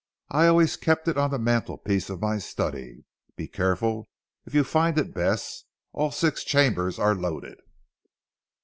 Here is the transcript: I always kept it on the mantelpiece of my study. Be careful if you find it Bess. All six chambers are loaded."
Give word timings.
I 0.31 0.47
always 0.47 0.77
kept 0.77 1.07
it 1.07 1.15
on 1.15 1.29
the 1.29 1.37
mantelpiece 1.37 2.09
of 2.09 2.19
my 2.23 2.39
study. 2.39 3.05
Be 3.35 3.47
careful 3.47 4.09
if 4.47 4.55
you 4.55 4.63
find 4.63 4.97
it 4.97 5.13
Bess. 5.13 5.65
All 5.93 6.09
six 6.09 6.43
chambers 6.43 6.97
are 6.97 7.13
loaded." 7.13 7.59